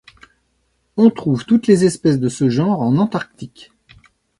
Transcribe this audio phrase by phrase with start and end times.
[0.97, 3.71] On trouve toutes les espèces de ce genre en Antarctique.